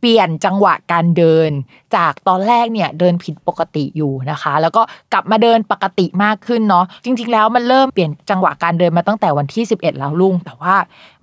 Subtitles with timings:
[0.00, 1.50] เปลี่ยนจังหวะการเดิน
[1.96, 10.74] จากตอนแรกเนี่ยเดินผิดปกติอยู่นะคะ แล้วก็กลับมาเดินปกติมากขึ้นเนาะจริง ๆ แล้วมันเริ่มเปลี่ยนจังหวะการเดินมาตั้งแต่วันที่ 11 แล้วลุง แต่ว่า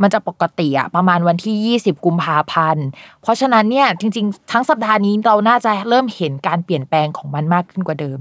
[0.01, 2.85] มันจะปกติอะประมาณวันที่ 20 กุมภาพันธ์
[3.21, 8.19] เพราะฉะนั้นเนี่ยจริง ๆ ทั้งสัปดาห์นี้เราน่าจะเริ่มเห็นการเปลี่ยนแปลงของมันมากขึ้นกว่าเดิม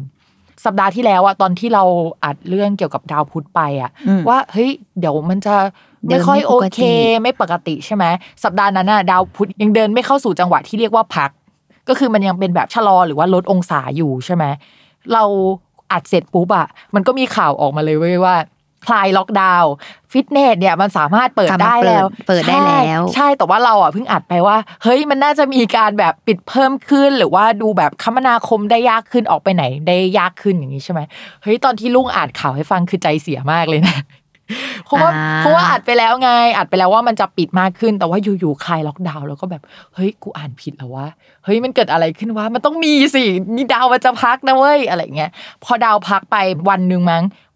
[0.65, 1.85] สัปดาห์ที่แล้วอะตอนที่เรา
[2.25, 5.67] อัดเรื่องเกี่ยวกับดาวพุธไปอะอืมว่าเฮ้ยเดี๋ยวมันจะเดิ
[6.09, 6.81] ไม่นค่อยไม่โอปกติเค
[7.23, 8.05] ไม่ปกติใช่ไหม
[8.45, 11.31] สัปดาห์นั้นน่ะดาวพุธยังเดินไม่เข้าสู่จังหวะที่เรียกว่าพัก
[11.89, 14.45] ก็คือมันยังเป็นแบบชะลอหรือว่าลดองศาอยู่ใช่ไหม
[15.13, 15.25] เรา
[15.93, 18.37] อัดเสร็จปุ๊บอะมันก็มีข่าวออกมาเลยเว้ยว่า
[18.87, 19.73] คลายล็อกดาวน์
[20.13, 31.01] ฟิตเนสเนี่ยมันสามารถเปิดกลับมาได้แล้วเปิดเปิดได้แล้วใช่ใช่แต่ว่าเราอะเพิ่งอัดไปว่า เฮ้ยมันน่าจะมีการแบบปิดเพิ่มขึ้น หรือว่าดูแบบคมนาคมได้ยากขึ้นออกไปไหนได้ยากขึ้นอย่างนี้ใช่ไหม
[31.43, 33.97] เฮ้ยตอนที่ลุงอ่านข่าวให้ฟังคือใจเสียมากเลยนะ
[34.85, 39.63] เพราะว่าอ่าเพราะว่าอัดไปแล้วไง อัดไปแล้วว่ามันจะปิดมากขึ้น แต่ว่าอยู่ๆคลายล็อกดาวน์แล้วก็แบบ
[39.95, 41.07] เฮ้ย กูอ่านผิดแล้ววะ
[41.45, 43.25] เฮ้ย มันเกิดอะไรขึ้นวะ มันต้องมีสิ
[43.57, 45.31] นี่ดาวมันจะพักนะเว้ย อะไรเงี้ย
[45.65, 46.37] พอดาวพักไป
[46.69, 47.23] วันหนึ่งมั้ง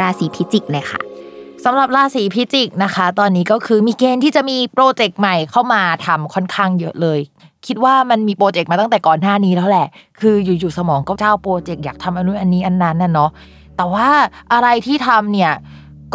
[0.00, 1.00] ราศีพิจิกเลยค่ะ
[1.64, 7.20] สำหรับราศีพิจิกนะคะ ตอนนี้ก็คือมีเกณฑ์ที่จะมีโปรเจกต์ใหม่เข้ามาทำค่อนข้างเยอะเลย
[7.66, 9.86] คิดว่ามันมีโปรเจกต์มาตั้งแต่ก่อนหน้านี้แล้วแหละ
[10.20, 13.30] คืออยู่ๆสมองก็เจ้าโปรเจกต์อยากทำอันนู้นอันนี้อันนั้นน่ะเนาะ
[13.76, 14.08] แต่ว่า
[14.52, 15.52] อะไรที่ทำเนี่ย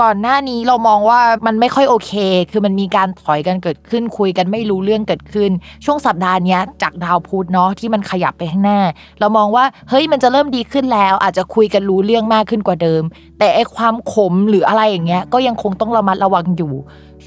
[0.01, 2.11] ก่อนหน้านี้เรามองว่ามันไม่ค่อยโอเค
[2.51, 5.51] คือมันมีการถอยกันเกิดขึ้นคุยกันไม่รู้เรื่องเกิดขึ้น
[5.85, 8.79] ช่วงสัปดาห์เนี้ยจากดาวพุธเนาะที่มันขยับไปข้างหน้า
[9.19, 13.03] เรามองว่าเฮ้ยมันจะเริ่มดีขึ้นแล้ว อาจจะคุยกันรู้เรื่องมากขึ้นกว่าเดิม
[13.39, 16.73] แต่ไอความขมหรืออะไรอย่างเงี้ยก็ยังคงต้องระมัดระวังอยู่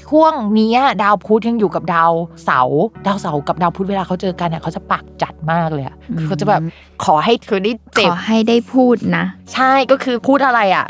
[0.05, 2.11] ช่วงเนี้ยดาวพุธยังอยู่กับดาว
[2.45, 6.61] เสาร์ดาวเสาร์กับดาวพุธเวลาเขาเจอกันเนี่ยเขาจะปากจัดมากเลยอะคือเขาจะแบบ
[7.05, 10.85] ขอให้เธอได้ขเจ็บอให้ได้พูดนะ ใช่ก็คือพูดอะไรอะ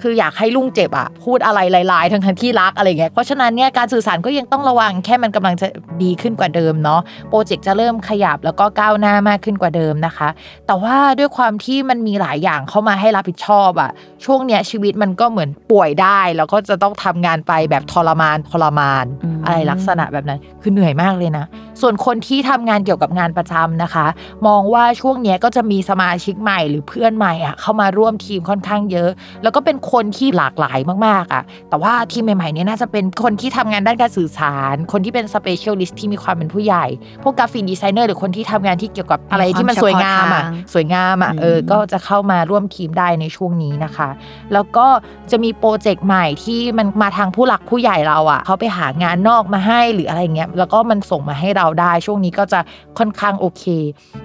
[0.00, 1.60] คืออยากให้ลุงเจ็บอะพูดอะไร
[1.92, 5.68] ลายๆทั้งทั้งที่รักอะไรเงี้ยเพราะฉะนั้นเนี่ยการสื่อสารก็ยังต้องระวังแค่มันกำลังจะ
[6.02, 10.28] ดีขึ้นกว่าเดิมเนาะโปรเจกต์จะเริ่มขยับแล้วก็ก้าวหน้ามากขึ้นกว่าเดิมนะคะ
[10.66, 13.90] แต่ว่าด้วยความที่มันมีหลายอย่างเข้ามาให้รับผิดชอบอะ
[14.24, 19.04] ช่วงเนี้ยชีวิตมันก็เหมือนป่วยได้ แล้วก็จะต้องทำงานไปแบบทรมานทรมาน
[19.35, 21.44] ม อะไรลักษณะแบบนั้น คือเหนื่อยมากเลยนะ
[21.80, 24.06] ส่วนคนที่ทำงานเกี่ยวกับงานประจำนะคะ
[24.46, 29.10] มองว่าช่วงเนี้ยก็จะมีสมาชิกใหม่หรือเพื่อนใหม่อะเข้ามาร่วมทีมค่อนข้างเยอะ
[29.42, 36.86] แล้วก็เป็นคนที่หลากหลายมากๆอะ แต่ว่าทีมใหม่ๆเนี่ยน่าจะเป็นคนที่ทำงานด้านการสื่อสาร คนที่เป็น specialist ที่มีความเป็นผู้ใหญ่
[37.22, 40.44] พวกกราฟิกดีไซเนอร์หรือคนที่ทำงานที่เกี่ยวกับอะไรที่มันสวยงามอะ
[40.74, 44.08] สวยงามอะอืมเออก็จะเข้ามาร่วมทีมได้ในช่วงนี้นะคะ
[44.52, 44.86] แล้วก็
[45.30, 52.60] จะมีโปรเจกต์ใหม่ที่มันมาทางผู้หลักผู้ใหญ่เราอะเขาไปหางานนอกอกมาให้หรืออะไรเงี้ยแล้วก็มันส่งมาให้เราได้ ช่วงนี้ก็จะ
[52.98, 53.64] ค่อนข้างโอเค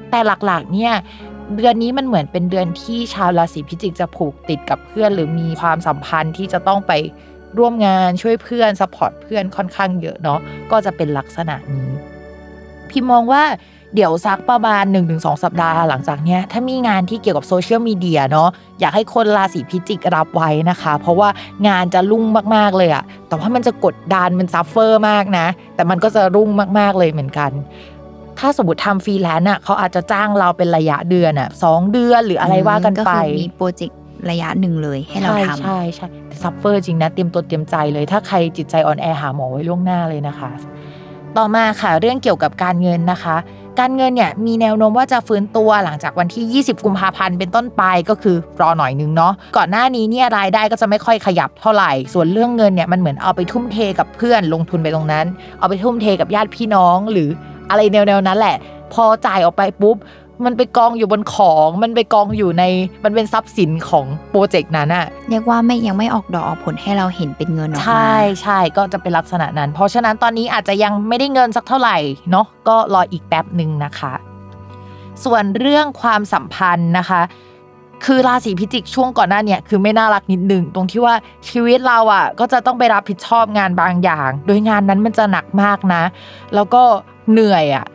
[0.10, 0.94] แต่หลักๆเนี่ย
[1.56, 6.92] เดือนนี้มันเหมือนเป็นเดือนที่ชาวราศีพิจิกจะผูกติดกับเพื่อน หรือมีความสัมพันธ์ที่จะต้องไป
[7.58, 10.40] ร่วมงานช่วยเพื่อน support เพื่อนค่อนข้างเยอะเนาะ
[10.72, 12.11] ก็จะเป็นลักษณะนี้
[12.92, 13.44] พิมมองว่า
[13.96, 14.84] เดี๋ยวสักประมาณ
[15.14, 18.50] 1-2 สัปดาห์หลังจากเนี้ยถ้ามีงานที่เกี่ยวกับโซเชียลมีเดียเนาะ
[18.80, 21.30] อยากให้คนราศีพิจิกรับไว้นะคะ เพราะว่า
[21.68, 22.24] งานจะรุ่ง
[22.56, 26.50] มากๆเลยอะแต่ว่ามันจะกดดันมัน suffer มากนะ แต่มันก็จะรุ่ง
[26.80, 27.52] มากๆเลยเหมือนกัน
[28.40, 33.98] ถ้าสมมติทำฟรีแลนซ์อะเขาอาจจะจ้างเราเป็นระยะเดือนอะสองเดือนหรืออะไรว่ากันไปก็คือมีโปรเจกต์
[34.30, 40.52] ระยะหนึ่งเลยให้เราใช่ทำใช่ใช่แต่ suffer จริงนะเตรียมตัวเตรียมใจเลย ถ้าใครจิตใจอ่อนแอหาหมอไว้ล่วงหน้าเลยนะคะ
[41.38, 43.38] ต่อมาค่ะเรื่องเกี่ยวกับการเงินนะคะ
[43.80, 55.26] การเงินเนี่ยมีแนวโน้มว่าจะฟื้นตัวหลังจากวันที่ 20 กุมภาพันธ์เป็นต้นไปก็คือรอหน่อยนึงเนาะก่อนหน้านี้เนี่ยรายได้ก็จะไม่ค่อยขยับเท่าไหร่ ส่วนเรื่องเงินเนี่ยมันเหมือนเอาไปทุ่มเทกับเพื่อนลงทุนไปตรงนั้น
[55.60, 57.30] เอาไปทุ่มเทกับญาติพี่น้องหรือ
[57.70, 58.56] อะไรแนวๆนั้นแหละ
[58.94, 59.98] พอจ่ายออกไปปุ๊บ
[60.46, 62.64] มันไปกองอยู่บนของมันไปกองอยู่ใน
[63.04, 71.98] มันเป็นทรัพย์สินของโปรเจกต์นั้นอะเรียกว่าไม่ยังไม่ออกดอกออกผลให้เราเห็นเป็นเงินออกมาใช่ใช่ก็จะเป็นลักษณะนั้น เพราะฉะนั้นตอนนี้อาจจะยังไม่ได้เงินสักเท่าไหร่
[72.32, 74.14] เนาะก็รออีกแป๊บหนึ่งนะคะ
[75.24, 77.22] ส่วนเรื่องความสัมพันธ์นะคะ
[78.06, 81.16] คือราศีพิจิกช่วงก่อนหน้าเนี่ยคือไม่น่ารักนิดหนึ่งตรงที่ว่า
[81.50, 86.04] ชีวิตเราอะก็จะต้องไปรับผิดชอบงานบางอย่าง โดยงานนั้นมันจะหนักมากนะ
[86.56, 86.84] แล้วก็
[87.32, 87.86] เหนื่อยอะ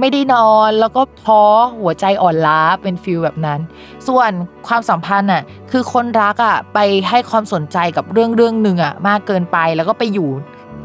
[0.00, 1.42] ไม่ได้นอนแล้วก็ท้อ
[1.80, 3.60] หัวใจอ่อนล้าเป็นฟิลแบบนั้น
[4.08, 4.30] ส่วน
[4.66, 6.78] ความสัมพันธ์อะคือคนรักอะไป
[7.08, 10.30] ให้ความสนใจกับเรื่องเรื่องหนึ่งอะมากเกินไปแล้วก็ไปอยู่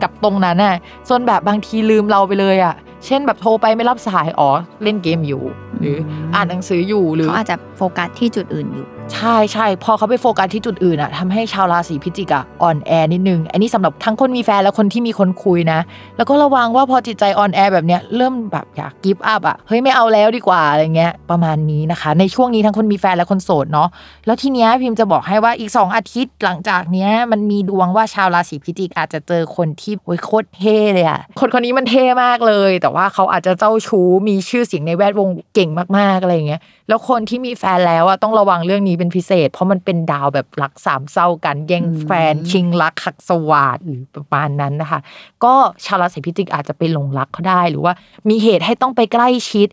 [0.03, 0.75] กับตรงนั้นอะ
[1.09, 2.75] ส่วนแบบบางทีลืมเราไปเลยอะ
[3.05, 4.49] เช่นแบบโทรไปไม่รับสายอ๋อ
[4.83, 5.43] เล่นเกมอยู่
[5.79, 5.97] หรือ
[6.35, 15.80] อ่านหนังสืออยู่หรือเขาอาจจะโฟกัสที่จุดอื่นอยู่ใช่ใช่พอเขาไปโฟกัสที่จุดอื่นอะทำให้ชาวราศีพิจิกอะอ่อนแอนิดนึง อันนี้สำหรับทั้งคนมีแฟนและคนที่มีคนคุยนะ
[16.18, 23.89] แล้วก็ระวังว่าพอจิตใจอ่อนแอแบบเนี้ยเริ่มแบบอยาก give up อะเฮ้ยไม่เอาแล้วดีกว่าอะไรเงี้ยประมาณนี้นะคะ ในช่วงนี้ทั้งคนมีแฟนและคนโสดเนาะ
[24.25, 44.99] แล้วทีเนี้ยพิมพ์จะบอกให้ว่าอีก 2 อาทิตย์หลังจากเนี้ยมันมีดวงว่าชาวราศีพิจิกอาจจะเจอคนที่โอ้ยโคตรเท่เลยอะคนคนนี้มันเท่มากเลย แต่ว่าเขาอาจจะเจ้าชู้มีชื่อเสียงในแวดวงเก่งมากๆอะไรเงี้ย แล้วคนที่มีแฟนแล้วอะต้องระวังเรื่องนี้เป็นพิเศษ เพราะมันเป็นดาวแบบรักสามเศร้ากัน แย่งแฟนชิงรักขักสวาดหรือประมาณนั้นนะคะ
[45.43, 45.53] ก็
[45.85, 47.93] ชาวราศีพิจิกอาจจะไปหลงรักเขาได้ หรือว่า
[48.29, 49.67] มีเหตุให้ต้องไปใกล้ชิด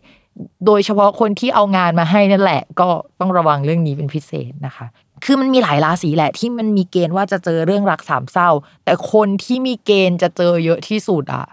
[0.65, 2.89] โดยเฉพาะคนที่เอางานมาให้นั่นแหละ ก็
[3.19, 4.85] ต้องระวังเรื่องนี้เป็นพิเศษนะคะ
[5.25, 8.49] คือมันมีหลายราศีแหละที่มันมีเกณฑ์ว่าจะเจอเรื่องรักสามเศร้า
[8.85, 11.45] แต่คนที่มีเกณฑ์จะเจอเยอะที่สุดอะ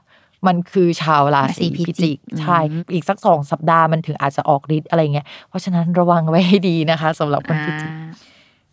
[0.46, 2.58] มันคือชาวราศีพิจิกใช่
[2.92, 7.92] อีกสักสองสัปดาห์มันถึงอาจจะออกฤทธิ์อะไรเงี้ยเพราะฉะนั้นระวังไว้ให้ดีนะคะสำหรับคนพิจิก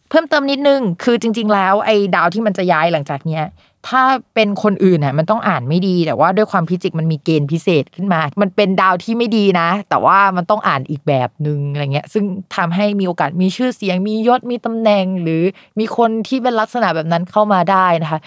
[0.10, 3.44] เพิ่มเติมนิดนึงคือจริง ๆ แล้วไอ้ดาวที่มันจะย้ายหลังจากเนี้ย
[3.90, 4.04] ถ้า
[4.36, 12.24] เป็นคนอื่นน่ะมันต้องอ่านไม่ดี แต่ว่าด้วยความพิจิกมันมีเกณฑ์พิเศษขึ้นมา มันเป็นดาวที่ไม่ดีนะ แต่ว่ามันต้องอ่านอีกแบบหนึ่งอะไรเงี้ย ซึ่ง
[12.56, 15.44] ทำให้มีโอกาสมีชื่อเสียง มียศมีตำแหน่ง หรือ
[15.80, 18.20] มีคนที่เป็นลักษณะแบบนั้นเข้ามาได้นะคะ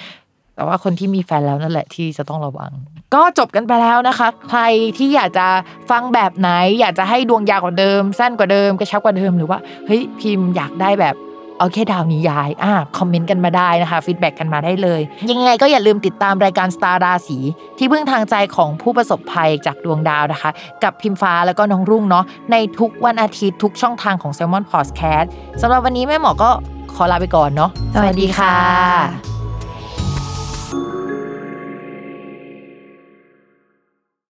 [0.56, 2.70] แต่ว่าคนที่มีแฟนแล้วนั่นแหละที่จะต้องระวัง
[3.14, 4.60] ก็จบกันไปแล้วนะคะ ใคร
[4.96, 5.46] ที่อยากจะ
[5.90, 6.50] ฟังแบบไหน
[6.80, 11.16] อยากจะให้ดวงยาวกว่าเดิม สั้นกว่าเดิมกระชับกว่าเดิมหรือว่าเฮ้ยพิมพ์อยากได้แบบ
[11.58, 15.00] เอาแค่ดาวนี้ย้ายอ่าคอมเมนต์กันมาได้นะคะ feedback กันมาได้เลย
[15.30, 17.38] ยังไงก็อย่าลืมติดตามรายการสตาร์ราศี
[17.78, 20.50] ที่พึ่งทางใจของผู้ประสบภัยจากดวงดาวนะคะ
[20.84, 25.26] กับพิมฟ้าแล้วก็น้องรุ่งเนาะในทุกวันอาทิตย์ทุกช่องทางของ Salmon Podcast
[25.60, 26.50] สำหรับวันนี้แม่หมอก็
[26.94, 29.35] ขอลาไปก่อนเนาะสวัสดีค่ะ